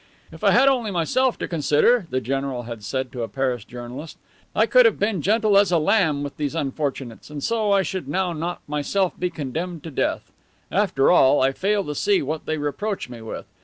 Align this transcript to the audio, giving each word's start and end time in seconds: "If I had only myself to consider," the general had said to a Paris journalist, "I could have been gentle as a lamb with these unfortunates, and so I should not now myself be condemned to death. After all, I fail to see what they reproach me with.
"If 0.31 0.43
I 0.43 0.49
had 0.49 0.67
only 0.67 0.89
myself 0.89 1.37
to 1.37 1.47
consider," 1.47 2.07
the 2.09 2.19
general 2.19 2.63
had 2.63 2.83
said 2.83 3.11
to 3.11 3.21
a 3.21 3.27
Paris 3.27 3.63
journalist, 3.63 4.17
"I 4.55 4.65
could 4.65 4.87
have 4.87 4.97
been 4.97 5.21
gentle 5.21 5.59
as 5.59 5.71
a 5.71 5.77
lamb 5.77 6.23
with 6.23 6.37
these 6.37 6.55
unfortunates, 6.55 7.29
and 7.29 7.43
so 7.43 7.71
I 7.71 7.83
should 7.83 8.07
not 8.07 8.33
now 8.35 8.57
myself 8.67 9.13
be 9.19 9.29
condemned 9.29 9.83
to 9.83 9.91
death. 9.91 10.31
After 10.71 11.11
all, 11.11 11.39
I 11.43 11.51
fail 11.51 11.83
to 11.83 11.93
see 11.93 12.23
what 12.23 12.47
they 12.47 12.57
reproach 12.57 13.09
me 13.09 13.21
with. 13.21 13.45